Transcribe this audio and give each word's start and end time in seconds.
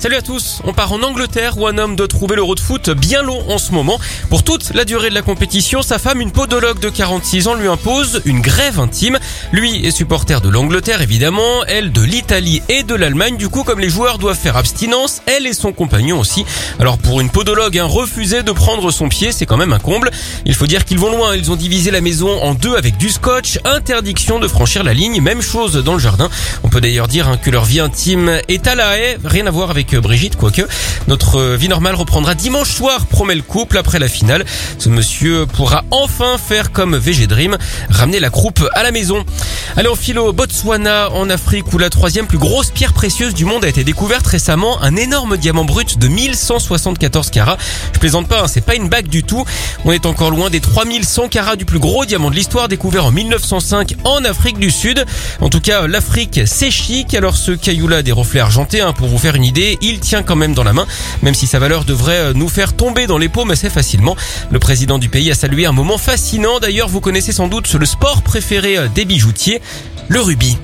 Salut 0.00 0.16
à 0.16 0.22
tous, 0.22 0.62
on 0.64 0.72
part 0.72 0.94
en 0.94 1.02
Angleterre 1.02 1.58
où 1.58 1.66
un 1.66 1.76
homme 1.76 1.94
doit 1.94 2.08
trouver 2.08 2.34
le 2.34 2.42
road 2.42 2.58
foot 2.58 2.88
bien 2.88 3.22
long 3.22 3.44
en 3.50 3.58
ce 3.58 3.72
moment. 3.72 4.00
Pour 4.30 4.42
toute 4.42 4.72
la 4.72 4.86
durée 4.86 5.10
de 5.10 5.14
la 5.14 5.20
compétition, 5.20 5.82
sa 5.82 5.98
femme, 5.98 6.22
une 6.22 6.32
podologue 6.32 6.80
de 6.80 6.88
46 6.88 7.48
ans, 7.48 7.54
lui 7.54 7.68
impose 7.68 8.22
une 8.24 8.40
grève 8.40 8.80
intime. 8.80 9.18
Lui 9.52 9.84
est 9.84 9.90
supporter 9.90 10.40
de 10.40 10.48
l'Angleterre 10.48 11.02
évidemment, 11.02 11.66
elle 11.66 11.92
de 11.92 12.00
l'Italie 12.00 12.62
et 12.70 12.82
de 12.82 12.94
l'Allemagne. 12.94 13.36
Du 13.36 13.50
coup, 13.50 13.62
comme 13.62 13.78
les 13.78 13.90
joueurs 13.90 14.16
doivent 14.16 14.38
faire 14.38 14.56
abstinence, 14.56 15.20
elle 15.26 15.46
et 15.46 15.52
son 15.52 15.74
compagnon 15.74 16.18
aussi. 16.18 16.46
Alors 16.78 16.96
pour 16.96 17.20
une 17.20 17.28
podologue, 17.28 17.76
un 17.76 17.84
refuser 17.84 18.42
de 18.42 18.52
prendre 18.52 18.90
son 18.90 19.10
pied, 19.10 19.32
c'est 19.32 19.44
quand 19.44 19.58
même 19.58 19.74
un 19.74 19.78
comble. 19.78 20.10
Il 20.46 20.54
faut 20.54 20.66
dire 20.66 20.86
qu'ils 20.86 20.98
vont 20.98 21.14
loin, 21.14 21.36
ils 21.36 21.50
ont 21.50 21.56
divisé 21.56 21.90
la 21.90 22.00
maison 22.00 22.42
en 22.42 22.54
deux 22.54 22.74
avec 22.74 22.96
du 22.96 23.10
scotch, 23.10 23.58
interdiction 23.66 24.38
de 24.38 24.48
franchir 24.48 24.82
la 24.82 24.94
ligne, 24.94 25.20
même 25.20 25.42
chose 25.42 25.74
dans 25.84 25.92
le 25.92 26.00
jardin. 26.00 26.30
On 26.62 26.70
peut 26.70 26.80
d'ailleurs 26.80 27.06
dire 27.06 27.28
hein, 27.28 27.36
que 27.36 27.50
leur 27.50 27.66
vie 27.66 27.80
intime 27.80 28.40
est 28.48 28.66
à 28.66 28.74
la 28.74 28.96
haie, 28.96 29.18
rien 29.22 29.46
à 29.46 29.50
voir 29.50 29.68
avec 29.68 29.89
Brigitte, 29.96 30.36
quoique. 30.36 30.62
Notre 31.08 31.54
vie 31.54 31.68
normale 31.68 31.94
reprendra 31.94 32.34
dimanche 32.34 32.70
soir, 32.70 33.06
promet 33.06 33.34
le 33.34 33.42
couple, 33.42 33.78
après 33.78 33.98
la 33.98 34.08
finale. 34.08 34.44
Ce 34.78 34.88
monsieur 34.88 35.46
pourra 35.46 35.84
enfin 35.90 36.36
faire 36.38 36.72
comme 36.72 36.96
VG 36.96 37.26
Dream, 37.26 37.56
ramener 37.88 38.20
la 38.20 38.30
croupe 38.30 38.66
à 38.74 38.82
la 38.82 38.90
maison. 38.90 39.24
Allez, 39.76 39.88
en 39.88 39.94
philo, 39.94 40.32
Botswana, 40.32 41.10
en 41.12 41.30
Afrique, 41.30 41.72
où 41.72 41.78
la 41.78 41.90
troisième 41.90 42.26
plus 42.26 42.38
grosse 42.38 42.70
pierre 42.70 42.92
précieuse 42.92 43.34
du 43.34 43.44
monde 43.44 43.64
a 43.64 43.68
été 43.68 43.84
découverte 43.84 44.26
récemment, 44.26 44.82
un 44.82 44.96
énorme 44.96 45.36
diamant 45.36 45.64
brut 45.64 45.98
de 45.98 46.08
1174 46.08 47.30
carats. 47.30 47.56
Je 47.92 47.98
plaisante 47.98 48.28
pas, 48.28 48.42
hein, 48.42 48.48
c'est 48.48 48.64
pas 48.64 48.74
une 48.74 48.88
bague 48.88 49.08
du 49.08 49.22
tout. 49.22 49.44
On 49.84 49.92
est 49.92 50.06
encore 50.06 50.30
loin 50.30 50.50
des 50.50 50.60
3100 50.60 51.28
carats 51.28 51.56
du 51.56 51.64
plus 51.64 51.78
gros 51.78 52.04
diamant 52.04 52.30
de 52.30 52.36
l'histoire 52.36 52.68
découvert 52.68 53.06
en 53.06 53.12
1905 53.12 53.94
en 54.04 54.24
Afrique 54.24 54.58
du 54.58 54.70
Sud. 54.70 55.04
En 55.40 55.48
tout 55.48 55.60
cas, 55.60 55.86
l'Afrique, 55.86 56.40
c'est 56.46 56.70
chic. 56.70 57.14
Alors 57.14 57.36
ce 57.36 57.52
caillou-là 57.52 57.98
a 57.98 58.02
des 58.02 58.12
reflets 58.12 58.40
argentés, 58.40 58.80
hein, 58.80 58.92
pour 58.92 59.08
vous 59.08 59.18
faire 59.18 59.34
une 59.34 59.44
idée 59.44 59.78
il 59.80 60.00
tient 60.00 60.22
quand 60.22 60.36
même 60.36 60.54
dans 60.54 60.64
la 60.64 60.72
main, 60.72 60.86
même 61.22 61.34
si 61.34 61.46
sa 61.46 61.58
valeur 61.58 61.84
devrait 61.84 62.18
euh, 62.18 62.32
nous 62.34 62.48
faire 62.48 62.74
tomber 62.74 63.06
dans 63.06 63.18
les 63.18 63.28
paumes 63.28 63.50
assez 63.50 63.70
facilement. 63.70 64.16
Le 64.50 64.58
président 64.58 64.98
du 64.98 65.08
pays 65.08 65.30
a 65.30 65.34
salué 65.34 65.66
un 65.66 65.72
moment 65.72 65.98
fascinant. 65.98 66.58
D'ailleurs, 66.60 66.88
vous 66.88 67.00
connaissez 67.00 67.32
sans 67.32 67.48
doute 67.48 67.72
le 67.72 67.86
sport 67.86 68.22
préféré 68.22 68.76
euh, 68.76 68.88
des 68.88 69.04
bijoutiers, 69.04 69.60
le 70.08 70.20
rubis. 70.20 70.58